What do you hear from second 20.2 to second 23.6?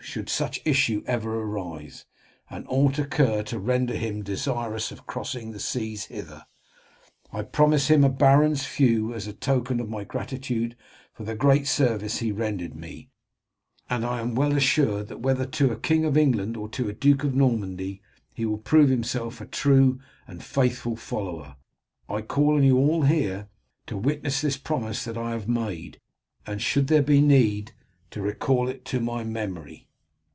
and faithful follower. I call on you all here